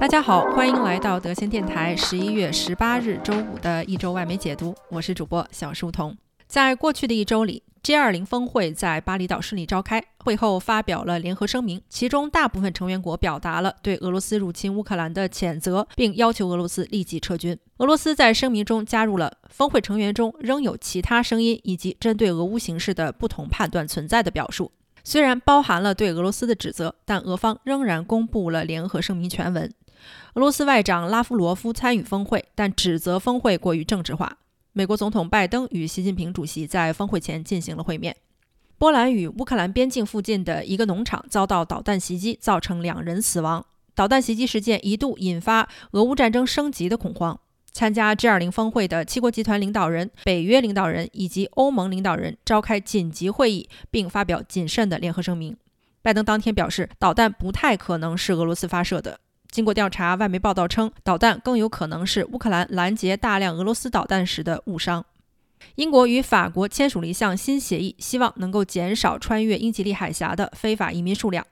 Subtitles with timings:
[0.00, 6.16] 大家好，欢迎来到德先电台十一月十八日周五的一周外媒解读，我是主播小书童。
[6.46, 17.54] 在过去的一周里，G20 峰会在巴厘岛顺利召开，会后发表了联合声明，其中大部分成员国表达了对俄罗斯入侵乌克兰的谴责，并要求俄罗斯立即撤军。
[17.76, 24.72] 俄罗斯在声明中加入了峰会成员中仍有其他声音以及针对俄乌形势的不同判断存在的表述。
[25.02, 29.72] 虽然包含了对俄罗斯的指责，但俄方仍然公布了联合声明全文。
[30.34, 34.38] 俄罗斯外长拉夫罗夫参与峰会，但指责峰会过于政治化。
[34.72, 38.16] 美国总统拜登与习近平主席在峰会前进行了会面。
[38.78, 43.66] 波兰与乌克兰边境附近的一个农场遭到导弹袭击，造成两人死亡。
[43.94, 47.38] 导弹袭击事件一度引发俄乌战争升级的恐慌。
[47.72, 55.56] 参加 G20 峰会的七国集团领导人、北约领导人以及欧盟领导人召开紧急会议，并发表谨慎的联合声明。
[56.02, 59.20] 拜登当天表示，导弹不太可能是俄罗斯发射的。
[59.50, 65.04] 经过调查，外媒报道称，导弹更有可能是乌克兰拦截大量俄罗斯导弹时的误伤。
[65.74, 71.44] 英国与法国签署了一项新协议，希望能够减少穿越英吉利海峡的非法移民数量。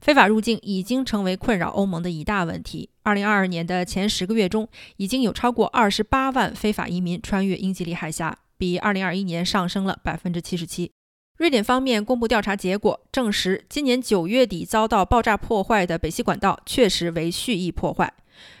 [0.00, 2.90] 非法入境已经成为困扰欧盟的一大问题。
[3.04, 10.90] 2022年的前十个月中，已经有超过28万非法移民穿越英吉利海峡，比2021年上升了77%。
[11.38, 18.12] 瑞典方面公布调查结果，证实今年九月底遭到爆炸破坏的北溪管道确实为蓄意破坏。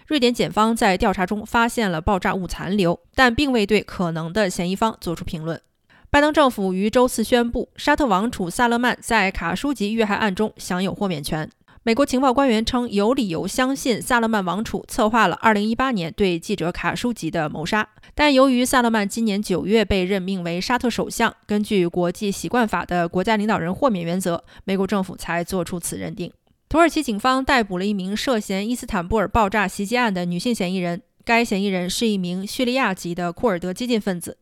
[0.06, 5.60] 瑞典检方在调查中发现了爆炸物残留，但并未对可能的嫌疑方作出评论。
[6.08, 11.50] 拜登政府于周四宣布，沙特王储萨勒曼在卡舒吉遇害案中享有豁免权。
[11.88, 17.88] 美国情报官员称，有理由相信萨勒曼王储策划了2018年对记者卡舒吉的谋杀。
[18.14, 26.30] 但由于萨勒曼今年9月被任命为沙特首相，根据国际习惯法的国家领导人豁免原则，美国政府才作出此认定。
[26.68, 34.36] 土耳其警方逮捕了一名涉嫌伊斯坦布尔爆炸袭击案的女性嫌疑人，该嫌疑人是一名叙利亚籍的库尔德激进分子。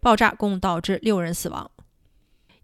[0.00, 1.70] 爆炸共导致六人死亡。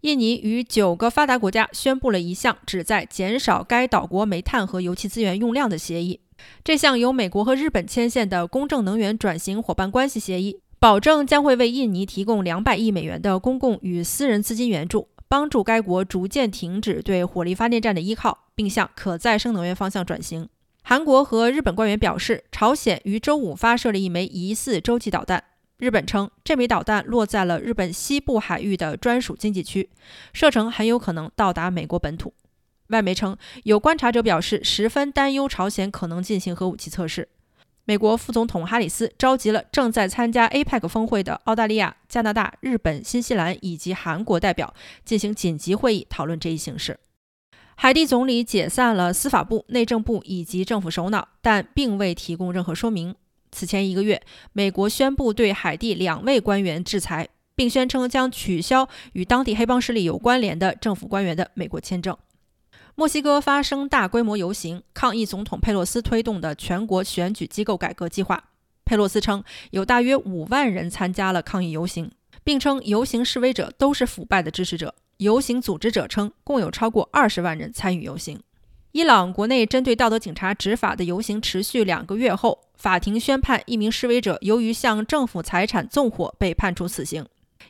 [0.01, 6.19] 印尼与九个发达国家宣布了一项旨在减少该岛国煤炭和油气资源用量的协议。
[6.63, 20.47] 这项由美国和日本牵线的公正能源转型伙伴关系协议，保证将会为印尼提供两百亿美元的公共与私人资金援助，帮助该国逐渐停止对火力发电站的依靠，并向可再生能源方向转型。
[20.83, 25.43] 韩国和日本官员表示，朝鲜于周五发射了一枚疑似洲际导弹。
[25.79, 29.89] 日本称，这枚导弹落在了日本西部海域的专属经济区，
[30.33, 32.33] 射程很有可能到达美国本土。
[32.87, 37.29] 外媒称，有观察者表示十分担忧朝鲜可能进行核武器测试。
[37.85, 44.73] 美国副总统哈里斯召集了正在参加 APEC 峰会的澳大利亚、加拿大、日本、新西兰以及韩国代表
[45.05, 46.99] 进行紧急会议，讨论这一形势。
[47.75, 53.13] 海地总理解散了司法部、内政部以及政府首脑，但并未提供任何说明。
[53.57, 54.21] 此前一个月，
[54.53, 62.15] 美国宣布对海地两位官员制裁，并宣称将取消与当地黑帮势力有关联的政府官员的美国签证。
[62.93, 68.51] 墨西哥发生大规模游行，抗议总统佩洛斯推动的全国选举机构改革计划。
[68.85, 72.11] 佩洛斯称，有大约五万人参加了抗议游行，
[72.43, 74.93] 并称游行示威者都是腐败的支持者。
[75.17, 78.39] 游行组织者称，共有超过二十万人参与游行。
[78.97, 87.23] 伊朗国内针对道德警察执法的游行持续两个月后，法庭宣判一名示威者由于向政府财产纵火被判处死刑。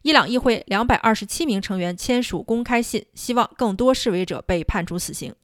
[0.03, 5.35] 伊朗议会两百二十七名成员签署公开信，希望更多示威者被判处死刑。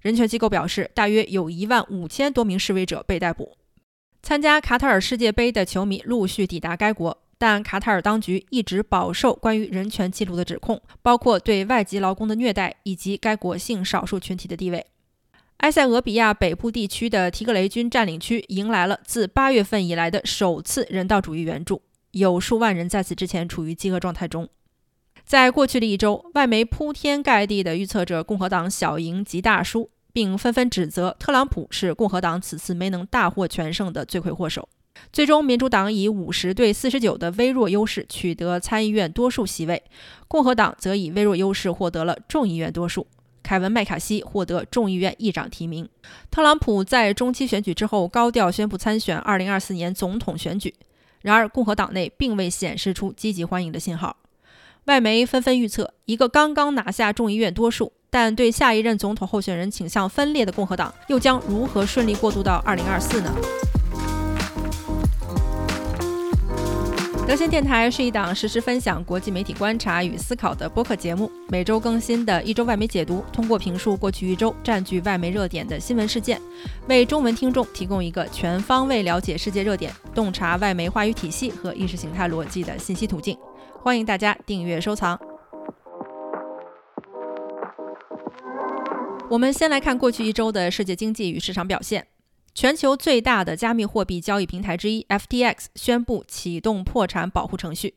[0.00, 3.56] 人权机构表示，大约有一万五千多名示威者被逮捕。
[4.22, 14.84] 参加卡塔尔世界杯的球迷陆续抵达该国，但卡塔尔当局一直饱受关于人权记录的指控，包括对外籍劳工的虐待以及该国性少数群体的地位。
[15.60, 21.82] 埃塞俄比亚北部地区的提格雷军占领区迎来了自八月份以来的首次人道主义援助，
[22.12, 24.48] 有数万人在此之前处于饥饿状态中。
[25.26, 34.66] 在过去的一周，外媒铺天盖地地预测着共和党小赢及大输，并纷纷指责特朗普是共和党此次没能大获全胜的罪魁祸首。
[35.12, 39.82] 最终，民主党以五十对四十九的微弱优势取得参议院多数席位，
[40.26, 43.06] 共和党则以微弱优势获得了众议院多数。
[43.50, 45.88] 凯文·麦卡锡获得众议院议长提名。
[46.30, 50.72] 特朗普在中期选举之后高调宣布参选2024年总统选举，
[51.22, 54.16] 然而共和党内并未显示出积极欢迎的信号。
[54.84, 63.34] 外媒纷纷预测，一个刚刚拿下众议院多数，但对下一任总统候选人倾向分裂的共和党，又将如何顺利过渡到2024呢？
[67.26, 76.40] 德新电台是一档实时分享国际媒体观察与思考的播客节目，每周更新的一周外媒解读，通过评述过去一周占据外媒热点的新闻事件，
[76.88, 83.38] 为中文听众提供一个全方位了解世界热点、洞察外媒话语体系和意识形态逻辑的信息途径。
[83.80, 85.18] 欢迎大家订阅收藏。
[89.30, 92.04] 我们先来看过去一周的世界经济与市场表现。
[92.60, 97.94] 全球最大的加密货币交易平台之一 FTX 宣布启动破产保护程序，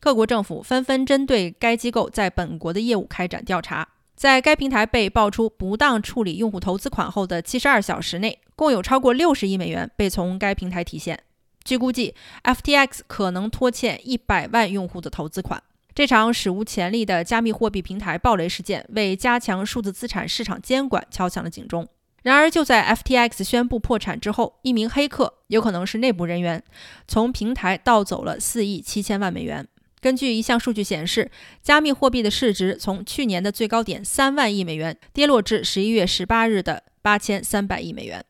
[0.00, 3.86] 各国政府纷纷针对该机构在本国的业务开展调查。
[4.16, 11.22] 在该平台被爆出不当处理用户投资款后的七十二小时内，共有超过六十亿美元被从该平台提现。
[11.62, 15.62] 据估计，FTX 可能拖欠一百万用户的投资款。
[15.94, 21.86] 这场史无前例的加密货币平台暴雷事件，为加强数字资产市场监管敲响了警钟。
[22.22, 26.62] 然而，就在 FTX 宣布破产之后，一名黑客有可能是内部人员，
[27.08, 29.66] 从平台盗走了四亿七千万美元。
[30.00, 31.30] 根据一项数据显示，
[31.62, 38.24] 加密货币的市值从去年的最高点三万亿美元跌落至十一月十八日的八千三百亿美元。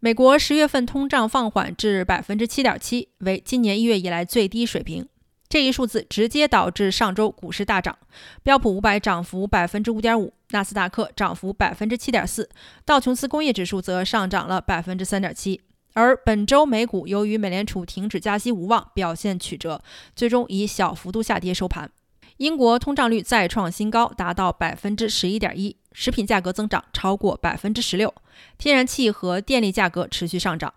[0.00, 5.08] 美国十月份通胀放缓至百分之七点七，为今年一月以来最低水平。
[5.48, 7.96] 这一数字直接导致上周股市大涨，
[8.42, 12.48] 标普五百涨幅百分之五点五，纳斯达克涨幅百分之七点四，
[12.84, 15.60] 道琼斯工业指数则上涨了百分之三点七。
[15.94, 19.82] 而本周美股由于美联储停止加息无望，表现曲折，
[20.14, 21.90] 最终以小幅度下跌收盘。
[22.36, 28.12] 英国通胀率再创新高，达到百分之十一点一，食品价格增长超过百分之十六，
[28.58, 30.74] 天然气和电力价格持续上涨。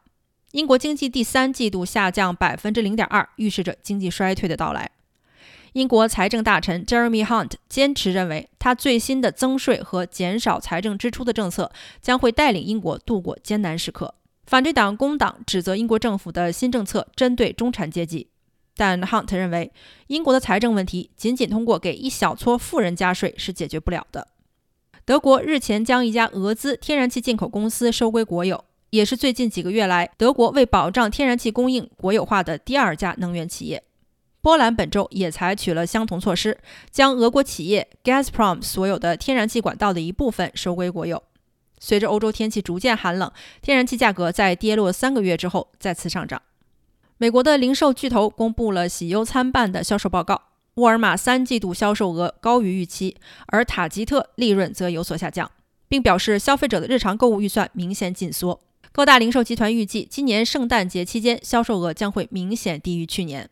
[0.52, 4.90] 英国经济第三季度下降百分之零点二，预示着经济衰退的到来。
[5.74, 14.16] 英国财政大臣 Jeremy Hunt 坚持认为，他最新的增税和减少财政支出的政策将会带领英国度过艰难时刻。
[14.48, 18.28] 反对党工党指责英国政府的新政策针对中产阶级，
[18.76, 19.72] 但 Hunt 认为，
[20.08, 24.30] 英国的财政问题仅仅通过给一小撮富人加税是解决不了的。
[25.06, 28.66] 德国日前将一家俄资天然气进口公司收归国有。
[28.92, 33.84] 也是最近几个月来，德国为保障天然气供应国有化的第二家能源企业。
[34.42, 36.58] 波兰本周也采取了相同措施，
[36.90, 41.22] 将俄国企业 Gazprom 所有的天然气管道的一部分收归国有。
[41.80, 43.32] 随着欧洲天气逐渐寒冷，
[43.62, 46.42] 天然气价格在跌落三个月之后再次上涨。
[47.18, 50.42] 美国的零售巨头公布了喜忧参半的销售报告，
[50.76, 55.52] 沃尔玛三季度销售额高于预期，而塔吉特利润则有所下降，
[55.90, 58.62] 并表示消费者的日常购物预算明显紧缩。
[59.00, 63.50] 各大零售集团预计，今年圣诞节期间销售额将会明显低于去年。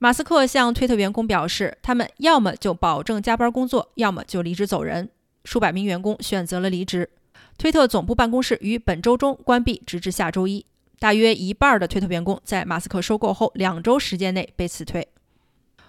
[0.00, 5.08] 马斯克向推特员工表示，他们要么就保证加班工作，要么就离职走人。
[5.44, 7.08] 数百名员工选择了离职。
[7.56, 10.66] 推特总部办公室于本周中关闭，直至下周一。
[10.98, 15.06] 大约一半的推特员工在马斯克收购后两周时间内被辞退。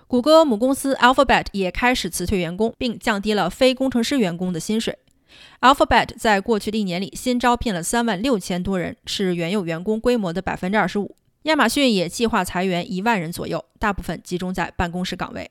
[0.06, 5.00] 谷歌母公司 Alphabet 也开始辞退员工，并降低了非工程师员工的薪水。
[5.62, 11.16] Alphabet 在过去的一年里新招聘了三万六千多人，是原有员工规模的百分之二十五。
[11.44, 15.50] 亚马逊也计划裁员一万人左右，大部分集中在办公室岗位。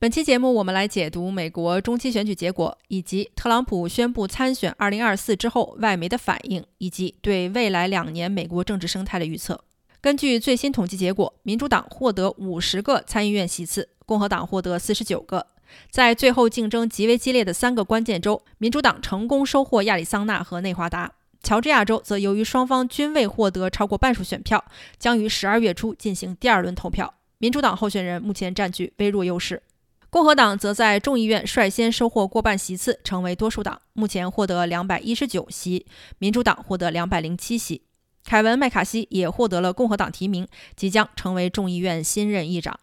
[0.00, 9.60] 本期节目，我们来解读美国中期选举结果，以及特朗普宣布参选二零二四之后外媒的反应，以及对未来两年美国政治生态的预测。
[10.00, 15.44] 根据最新统计结果，民主党获得五十个参议院席次，共和党获得四十九个。
[15.90, 21.12] 在最后竞争极为激烈的三个关键州，民主党成功收获亚利桑那和内华达。
[21.42, 24.64] 乔治亚州则由于双方均未获得超过半数选票，
[24.98, 27.14] 将于十二月初进行第二轮投票。
[27.38, 29.62] 民主党候选人目前占据微弱优势。
[30.10, 35.86] 共和党则在众议院率先收获过半席次，成为多数党，目前获得两百一十九席，
[36.18, 37.82] 民主党获得两百零七席。
[38.24, 42.80] 凯文·麦卡锡也获得了共和党提名，即将成为众议院新任议长。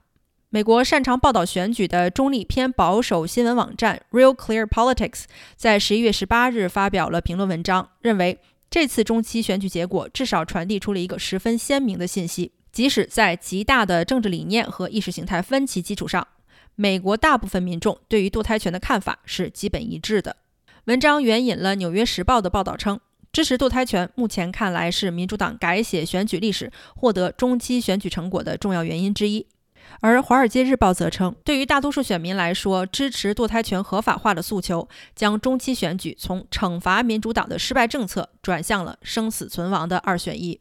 [0.55, 5.25] 美国擅长报道选举的中立偏保守新闻网站 Real Clear Politics
[5.57, 16.25] 在十一月十八日发表了评论文章，认为这次中期选举结果至少传递出了一个十分鲜明的信息：即使在极大的政治理念和意识形态分歧基础上，
[16.75, 20.37] 美国大部分民众对于堕胎权的看法是基本一致的。
[20.85, 22.97] 文章援引了《纽约时报》的报道称，
[23.33, 29.45] 支持堕胎权目前看来是民主党改写选举历史、获得中期选举成果的重要原因之一。
[30.01, 40.59] 而《华尔街日报》则称，对于大多数选民来说，支持堕胎权合法化的诉求将中期选举从惩罚民主党的失败政策转向了生死存亡的二选一。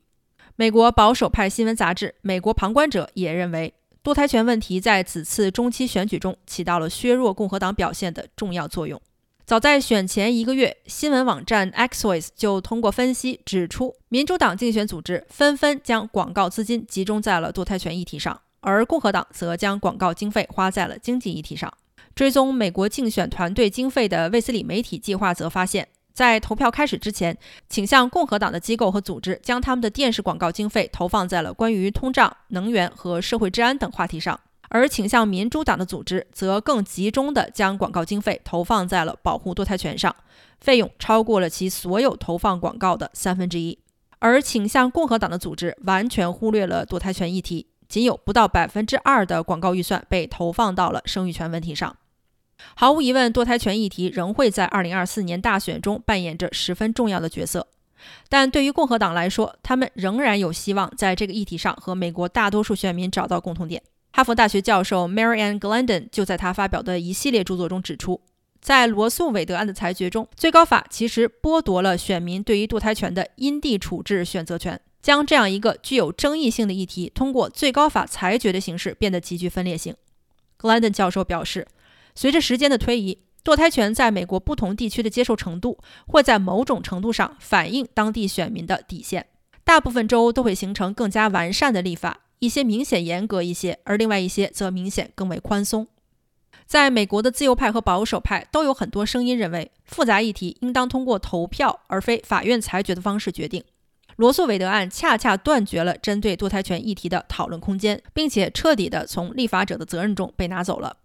[0.57, 9.01] 美国保守派新闻杂志《美国旁观者》也认为，堕胎权问题在此次中期选举中起到了削弱共和党表现的重要作用。
[9.45, 18.41] 早在选前一个月，新闻网站 Axios 就通过分析指出，民主党竞选组织纷纷将广告资金集中在了堕胎权议题上。
[18.65, 21.73] 而共和党则将广告经费花在了经济议题上。
[22.15, 27.37] 追踪美国竞选团队经费的卫斯理媒体计划则发现，在投票开始之前，
[27.69, 34.39] 倾向共和党的机构和组织将他们的电视广告经费投放在了关于通胀、能源和社会治安等话题上，
[34.71, 40.15] 而倾向民主党的组织则更集中地将广告经费投放在了保护堕胎权上，
[40.61, 43.79] 费用超过了其所有投放广告的三分之一。
[44.21, 51.97] 而倾向共和党的组织完全忽略了堕胎权议题，仅有不到百分之二的广告预算被投放到了生育权问题上。
[52.75, 57.67] 毫无疑问，堕胎权议题仍会在2024年大选中扮演着十分重要的角色。
[58.29, 63.83] 但对于共和党来说，他们仍然有希望在这个议题上和美国大多数选民找到共同点。
[64.13, 68.21] 哈佛大学教授 Marianne Glendon 就在他发表的一系列著作中指出，
[68.61, 79.95] 在罗素韦德案的裁决中，最高法其实剥夺了选民对于堕胎权的因地处置选择权，将这样一个具有争议性的议题通过最高法裁决的形式变得极具分裂性。
[80.59, 81.69] Glendon 教授表示。
[82.17, 89.27] 随着时间的推移，堕胎权在美国不同地区的接受程度会在某种程度上反映当地选民的底线。
[89.65, 95.89] 大部分州都会形成更加完善的立法，一些明显严格一些，而另外一些则明显更为宽松。
[96.67, 103.65] 在美国的自由派和保守派都有很多声音认为，复杂议题应当通过投票而非法院裁决的方式决定。
[104.17, 110.97] 罗素韦德案恰恰断绝了针对堕胎权议题的讨论空间，并且彻底地从立法者的责任中被拿走了。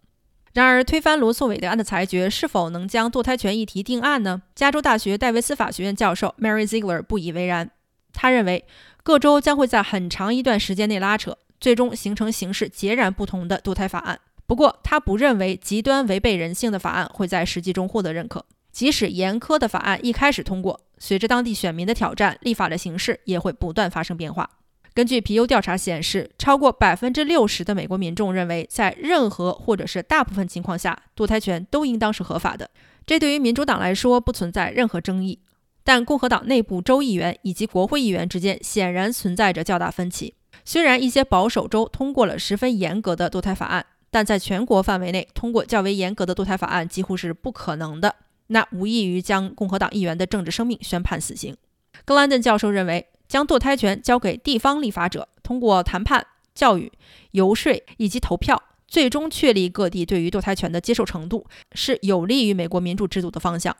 [0.54, 4.42] 然而，推翻罗素韦德案的裁决是否能将堕胎权议题定案呢？
[4.56, 7.70] 加州大学戴维斯法学院教授 Mary Ziegler 不以为然。
[8.14, 8.66] 他认为，
[9.04, 14.20] 各州将会在很长一段时间内拉扯，最终形成形式截然不同的堕胎法案。
[14.48, 18.44] 不过，他不认为极端违背人性的法案会在实际中获得认可。
[18.80, 24.50] 即使严苛的法案一开始通过，随着当地选民的挑战，立法的形式也会不断发生变化。
[24.94, 32.72] 根据皮尤调查显示，超过百分之六十的美国民众认为，在任何或者是大部分情况下，堕胎权都应当是合法的。
[33.06, 35.40] 这对于民主党来说不存在任何争议，
[35.84, 40.36] 但共和党内部州议员以及国会议员之间显然存在着较大分歧。
[40.64, 48.16] 虽然一些保守州通过了十分严格的堕胎法案，但在全国范围内通过较为严格的堕胎法案几乎是不可能的。
[48.50, 51.58] 那无异于将共和党议员的政治生命宣判死刑。
[52.06, 53.08] 格兰顿教授认为。
[53.30, 56.26] 将堕胎权交给地方立法者，通过谈判、
[56.56, 56.92] 教育、
[57.30, 63.78] 游说以及投票，最终确立各地对于堕胎权的接受程度，是有利于美国民主制度的方向。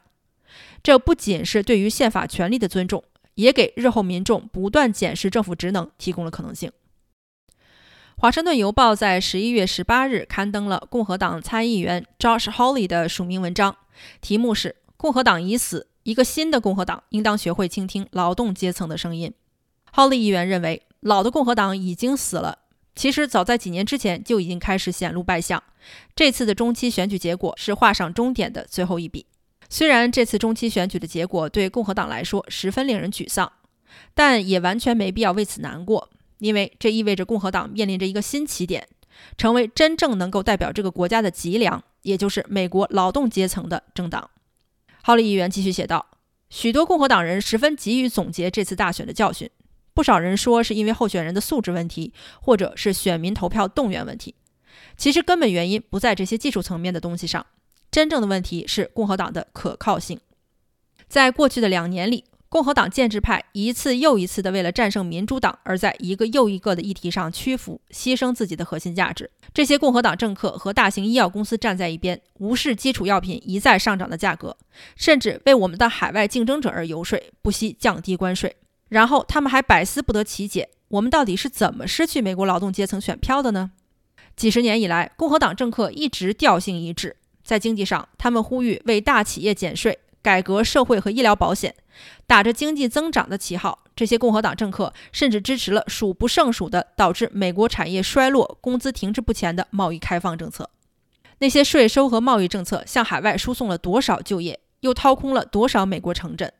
[0.84, 3.02] 这不仅是对于宪法权利的尊重，
[3.34, 6.70] 也给日后民众不断检视政府职能提供了可能性。
[8.18, 13.74] 华盛顿邮报在十一月十八日刊登了共和党参议员 Josh Hawley 的署名文章，
[14.20, 15.86] 题目是“共和党已死”。
[16.02, 19.32] 一个新的共和党应当学会倾听劳动阶层的声音。
[19.92, 22.58] 浩利议员认为，老的共和党已经死了。
[22.94, 25.62] 其实，早在几年之前就已经开始显露败相。
[26.16, 29.26] 这次的中期选举结果是画上终点的最后一笔。
[29.68, 33.52] 虽然这次中期选举的结果对共和党来说十分令人沮丧，
[34.14, 38.88] 但也完全没必要为此难过，因为这意味着共和党面临着一个新起点，
[39.36, 44.30] 成为真正能够代表这个国家的脊梁，也就是美国劳动阶层的政党。
[45.02, 46.06] 哈利议员继续写道
[46.50, 49.50] ：“许多共和党人十分急于总结这次大选的教训，
[49.94, 54.34] 不少人说是因为候选人的素质问题，或者是选民投票动员问题。
[54.96, 57.46] 其实根本原因不在这些技术层面的东西上，
[57.90, 60.20] 真正的问题是共和党的可靠性。
[61.08, 69.30] 在过去的两年里。”共和党建制派一次又一次地为了战胜民主党，而在一个又一个的议题上屈服，牺牲自己的核心价值。
[69.54, 74.56] 这些共和党政客和大型医药公司站在一边，无视基础药品一再上涨的价格，
[74.96, 78.56] 甚至为我们的海外竞争者而游说，不惜降低关税。
[78.88, 83.70] 然后他们还百思不得其解：我们到底是怎么失去美国劳动阶层选票的呢？
[84.34, 87.14] 几十年以来，共和党政客一直调性一致，
[87.44, 90.00] 在经济上，他们呼吁为大企业减税。
[90.22, 91.74] 改革社会和医疗保险，
[92.26, 100.70] 打着经济增长的旗号，这些共和党政客甚至支持了数不胜数的导致美国产业衰落、工资停滞不前的贸易开放政策。
[101.38, 106.52] 那些税收和贸易政策向海外输送了多少就业，又掏空了多少美国城镇，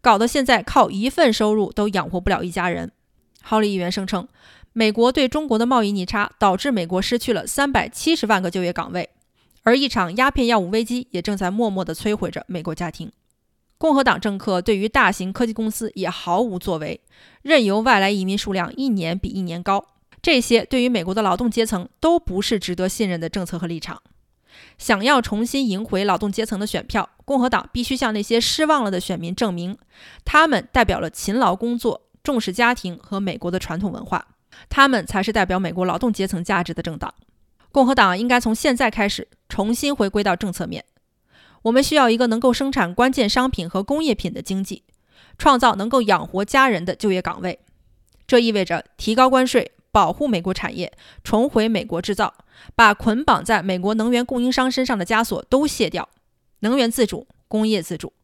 [0.00, 2.92] 搞得现在靠一份收入都养活不了一家人。
[3.40, 4.28] 豪利议员声称，
[4.74, 9.08] 美国对中国的贸易逆差导致美国失去了三百七十万个就业岗位。
[9.62, 13.10] 而一场鸦片药物危机也正在默默地摧毁着美国家庭。
[13.78, 17.00] 共和党政客对于大型科技公司也毫无作为，
[17.42, 19.86] 任由外来移民数量一年比一年高。
[20.20, 24.02] 这些对于美国的劳动阶层都不是值得信任的政策和立场。
[24.76, 29.78] 想要重新赢回劳动阶层的选票，共和党必须向那些失望了的选民证明，
[30.24, 34.26] 他们代表了勤劳工作、重视家庭和美国的传统文化。
[34.68, 37.14] 他们才是代表美国劳动阶层价值的政党。
[37.70, 40.84] 共和党应该从现在开始重新回归到政策面。
[41.68, 44.84] 我们需要一个能够生产关键商品和工业品的经济，
[45.36, 47.58] 创造能够养活家人的就业岗位。
[48.26, 50.90] 这意味着提高关税，保护美国产业，
[51.22, 52.32] 重回美国制造，
[52.74, 56.08] 把捆绑在美国能源供应商身上的枷锁都卸掉，
[56.60, 58.14] 能源自主，工业自主。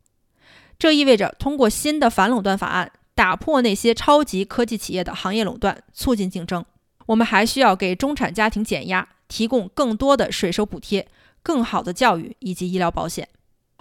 [0.79, 6.65] 这意味着通过新的反垄断法案，打破那些超级科技企业的行业垄断，促进竞争。
[7.07, 11.07] 我们还需要给中产家庭减压，提供更多的税收补贴。
[11.45, 13.29] 更好的教育以及医疗保险，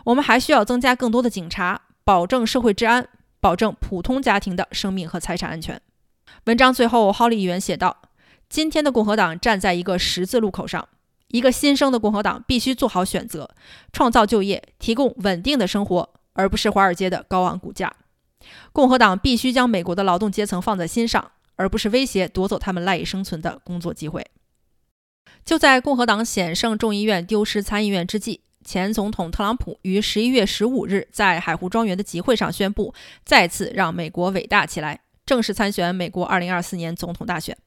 [0.04, 3.08] 我们还需要增加更多的警察，保证社会治安，
[3.40, 5.82] 保证普通家庭的生命和财产安全。
[6.46, 8.02] 文章最后，哈利议员写道
[8.50, 10.90] ：“今天的共和党站在一个十字路口上，
[11.30, 13.50] 一个新生的共和党必须做好选择，
[13.94, 17.94] 创造就业，提供稳定的生活，而不是华尔街的高昂股价。
[18.74, 24.26] 共和党必须将美国的劳动阶层放在心上，而不是威胁夺走他们赖以生存的工作机会。”
[25.46, 32.94] 就在共和党险胜众议院、丢失参议院之际，前总统特朗普于十一月十五日在海湖庄园的集会上宣布，
[33.26, 37.58] 再次让美国伟大起来，正式参选美国二零二四年总统大选。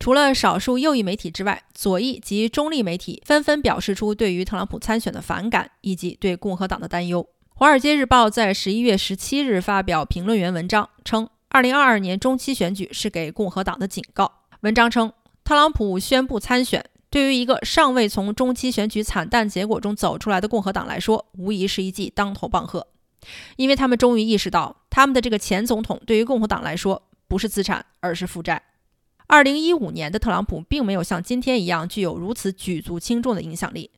[0.00, 7.22] 除了少数右翼媒体之外，左翼及中立媒体纷纷表示出对于特朗普参选的反感以及对共和党的担忧。
[7.54, 14.40] 《华尔街日报》在十一月十七日发表评论员文章称，二零二二年中期选举是给共和党的警告。
[14.62, 15.12] 文章称，
[15.44, 16.84] 特朗普宣布参选。
[17.12, 22.86] 对于一个尚未从中期选举惨淡结果中走出来的共和党来说，无疑是一记当头棒喝，
[23.56, 28.62] 因为他们终于意识到，他们的这个前总统对于共和党来说不是资产，而是负债。
[29.26, 33.90] 二零一五年的特朗普并没有像今天一样具有如此举足轻重的影响力。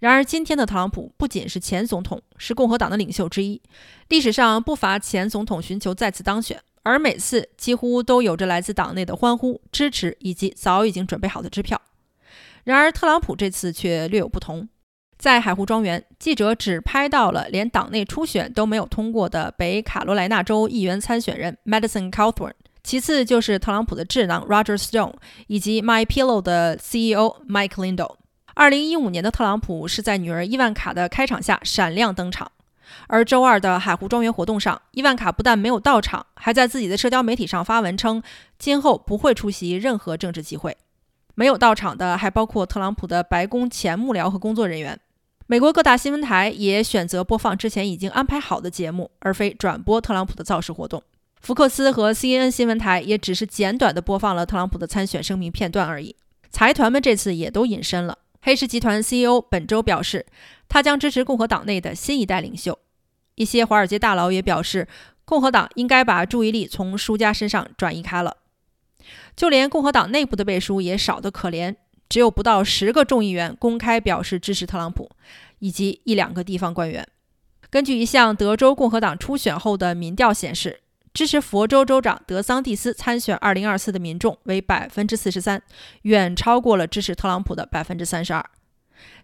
[0.00, 3.62] 然而，今天的特朗普不仅是前总统，是共和党的领袖之一。
[4.08, 11.80] 历史上不乏前总统寻求再次当选，而每次几乎都有着来自党内的欢呼、支持以及早已经准备好的支票。
[12.64, 14.68] 然而，特朗普这次却略有不同。
[15.18, 25.14] 在海湖庄园，记者只拍到了连党内初选都没有通过的北卡罗来纳州议员参选人 Madison Cawthorn，其次就是特朗普的智囊 Roger Stone，
[25.46, 28.16] 以及 MyPillow 的 CEO Mike Lindell。
[28.54, 32.50] 二零一五年的特朗普是在女儿伊万卡的开场下闪亮登场，
[33.06, 38.22] 而周二的海湖庄园活动上，伊万卡不但没有到场，还在自己的社交媒体上发文称，
[38.58, 40.76] 今后不会出席任何政治集会。
[41.40, 45.00] 没有到场的还包括特朗普的白宫前幕僚和工作人员。
[45.46, 51.02] 美国各大新闻台也选择播放之前已经安排好的节目，而非转播特朗普的造势活动。
[51.40, 56.14] 福克斯和 CNN 新闻台也只是简短地播放了特朗普的参选声明片段而已。
[56.50, 58.18] 财团们这次也都隐身了。
[58.42, 60.26] 黑石集团 CEO 本周表示，
[60.68, 62.78] 他将支持共和党内的新一代领袖。
[63.36, 64.86] 一些华尔街大佬也表示，
[65.24, 68.36] 共和党应该把注意力从输家身上转移开了。
[69.36, 71.74] 就连共和党内部的背书也少得可怜，
[72.08, 75.08] 只有不到十个众议员公开表示支持特朗普，
[75.60, 77.06] 以及一两个地方官员。
[77.70, 80.80] 根据一项德州共和党初选后的民调显示，
[81.14, 85.62] 支持佛州州长德桑蒂斯参选2024的民众为百分之四十三，
[86.02, 88.44] 远超过了支持特朗普的百分之三十二。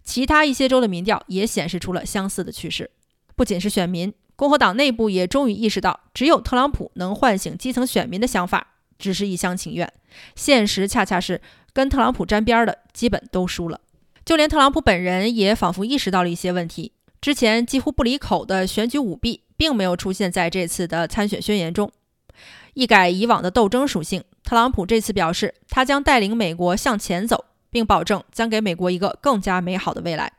[0.03, 2.90] 其他一些州的民调也显示出了相似的趋势。
[3.35, 8.76] 不仅是选民，共和党内部也终于意识到，只有特朗普能唤醒基层选民的想法。
[8.99, 9.93] 只是一厢情愿，
[10.35, 11.41] 现实恰恰是
[11.73, 13.81] 跟特朗普沾边的，基本都输了。
[14.25, 16.93] 就连特朗普本人也仿佛意识到了一些问题。
[17.21, 21.91] 之前几乎不离口的选举舞弊，并没有出现在这次的参选宣言中。
[22.75, 30.33] 一改以往的斗争属性，特朗普这次表示，他将带领美国向前走，并保证将给美国一个更加美好的未来。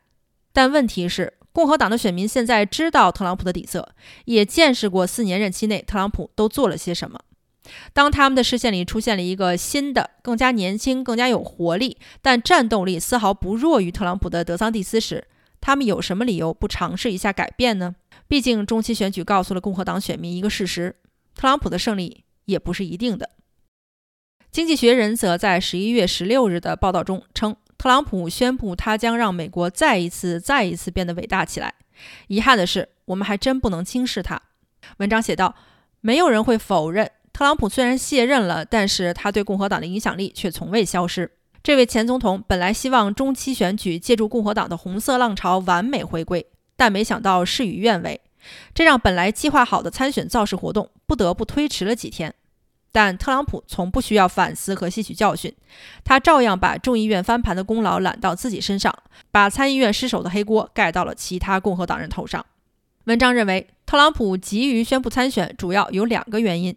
[0.53, 3.89] 但问题是，共和党的选民现在知道特朗普的底色，
[4.25, 7.19] 也见识过四年任期内特朗普都做了些什么。
[7.93, 15.27] 当他们的视线里出现了一个新的、更加年轻、更加有活力，但战斗力丝毫不弱于特朗普的德桑蒂斯时，
[15.59, 17.95] 他们有什么理由不尝试一下改变呢？
[18.27, 20.95] 毕竟，中期选举告诉了共和党选民一个事实：
[21.35, 23.31] 特朗普的胜利也不是一定的。
[24.49, 31.73] 经济学人则在十一月十六日的报道中称，特朗普宣布他将让美国再一次、再一次变得伟大起来。
[32.27, 34.41] 遗憾的是，我们还真不能轻视他。
[34.97, 35.55] 文章写道
[35.99, 41.29] ：“没有人会否认。”特朗普虽然卸任了，但是他对共和党的影响力却从未消失。
[41.61, 48.19] 这位前总统本来希望中期选举借助共和党的红色浪潮完美回归，但没想到事与愿违，
[48.73, 52.33] 这让本来计划好的参选造势活动不得不推迟了几天。
[52.91, 55.53] 但特朗普从不需要反思和吸取教训，
[56.03, 58.91] 他照样把众议院翻盘的功劳揽到自己身上，
[59.29, 62.43] 把参议院失守的黑锅盖到了其他共和党人头上。
[63.03, 66.75] 文章认为，特朗普急于宣布参选，主要有两个原因。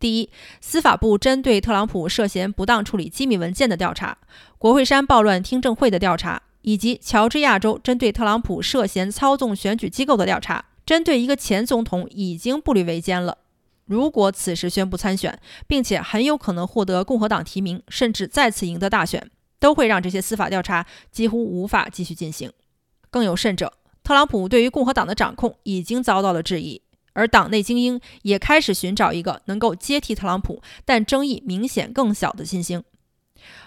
[0.00, 0.30] 第一，
[0.62, 4.16] 司法部针对特朗普涉嫌不当处理机密文件的调查，
[4.56, 13.36] 国会山暴乱听证会的调查，以及乔治亚州针对特朗普涉嫌操纵选举机构的调查，针对一个前总统已经步履维艰了。
[13.84, 22.50] 如果此时宣布参选，并且很有可能获得共和党提名，甚至再次赢得大选，都会让这些司法调查几乎无法继续进行。
[23.10, 26.80] 更有甚者，特朗普对于共和党的掌控已经遭到了质疑。
[27.12, 32.82] 而党内精英也开始寻找一个能够接替特朗普，但争议明显更小的新星。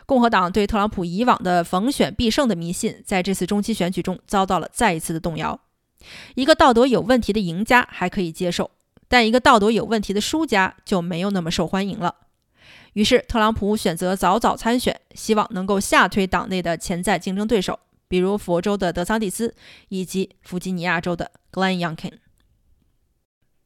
[0.06, 5.60] 共和党对特朗普以往的逢选必胜的迷信，在这次中期选举中遭到了再一次的动摇。
[6.36, 8.72] 一个道德有问题的赢家还可以接受，
[9.08, 12.16] 但一个道德有问题的输家就没有那么受欢迎了。
[12.94, 19.56] 于是，特朗普选择早早参选，希望能够下推党内的潜在竞争对手，比如佛州的德桑蒂斯
[19.90, 22.12] 以及弗吉尼亚州的 Glenn Youngkin。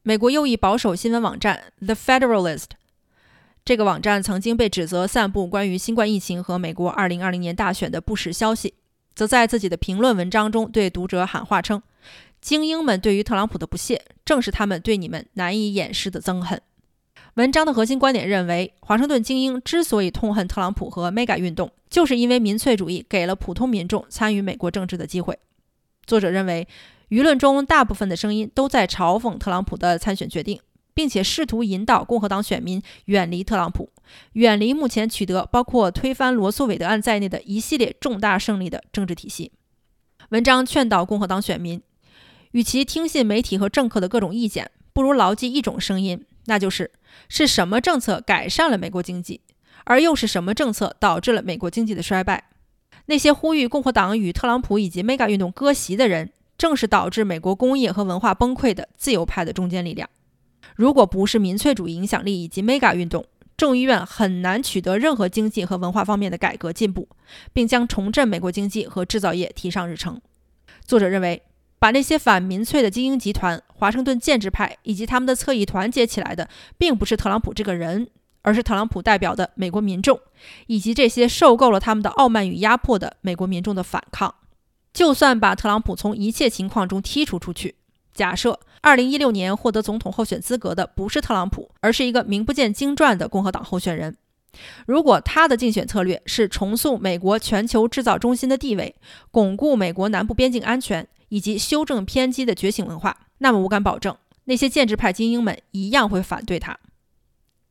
[0.07, 2.67] 美国右翼保守新闻网站 The Federalist，
[3.65, 8.75] 这个网站曾经被指责散布关于新冠疫情和美国2020年大选的不实消息，
[9.13, 11.83] 则在自己的评论文章中对读者喊话称
[12.39, 16.61] ：“精英们对于特朗普的不屑，正是他们对你们难以掩饰的憎恨。”
[17.35, 25.37] 文章的核心观点认为，华盛顿精英之所以痛恨特朗普和 Mega 运动，就是因为民粹主义给了普通民众参与美国政治的机会。
[26.05, 26.65] 作者认为。
[27.09, 30.59] 舆论中大部分的声音都在嘲讽特朗普的参选决定，
[30.93, 33.89] 并且试图引导共和党选民远离特朗普，
[34.33, 39.51] 远离目前取得包括推翻罗素韦德案在内的一系列重大胜利的政治体系。
[40.29, 41.81] 文章劝导共和党选民，
[42.51, 46.91] 与其听信媒体和政客的各种意见，不如牢记一种声音，那就是
[47.29, 49.39] 是什么政策改善了美国经济，
[49.85, 52.49] 而又是什么政策导致了美国经济的衰败。
[53.05, 56.31] 那些呼吁共和党与特朗普以及 Mega 运动割席的人。
[56.57, 60.09] 正是导致美国工业和文化崩溃的自由派的中坚力量。
[60.75, 67.07] 如果不是民粹主义影响力以及 Mega 运动，众议院很难取得任何经济和文化方面的改革进步，
[67.53, 70.21] 并将重振美国经济和制造业提上日程。
[70.85, 71.41] 作者认为，
[71.79, 78.07] 把那些反民粹的精英集团、华盛顿建制派以及他们的侧翼团结起来的，并不是特朗普这个人，
[78.41, 80.19] 而是特朗普代表的美国民众，
[80.67, 84.33] 以及这些受够了他们的傲慢与压迫的美国民众的反抗。
[84.97, 87.75] 就算把特朗普从一切情况中剔除出去，
[88.15, 94.17] 假设2016年获得总统候选资格的不是特朗普，而是一个名不见经传的共和党候选人，
[94.87, 98.95] 如果他的竞选策略是重塑美国全球制造中心的地位，
[99.29, 106.75] 巩固美国南部边境安全，以及修正偏激的觉醒文化，那么我敢保证，那些建制派精英们一样会反对他。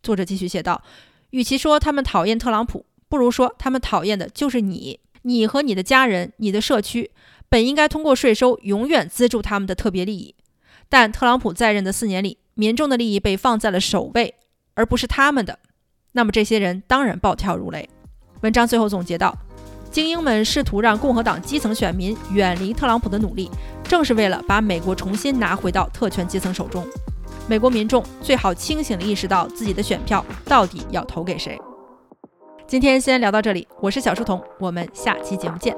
[0.00, 0.80] 作者继续写道
[1.30, 7.10] ：“与其说他们讨厌特朗普，不如说他们讨厌的就是你。”你和你的家人、你的社区
[7.48, 10.36] 本应该通过税收永远资助他们的特别利益，
[10.88, 14.36] 但特朗普在任的四年里，民众的利益被放在了首位，
[14.74, 15.58] 而不是他们的。
[16.12, 17.88] 那么这些人当然暴跳如雷。
[18.42, 19.36] 文章最后总结道：
[19.90, 23.50] 精英们试图让共和党基层选民远离特朗普的努力，
[23.82, 26.86] 正是为了把美国重新拿回到特权阶层手中。
[27.48, 31.60] 美国民众最好清醒地意识到自己的选票到底要投给谁。
[32.68, 35.76] 今天先聊到这里我是小书童我们下期节目见。